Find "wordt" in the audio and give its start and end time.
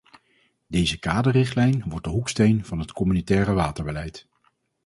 1.87-2.03